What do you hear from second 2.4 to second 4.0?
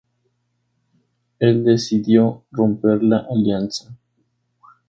romper la alianza.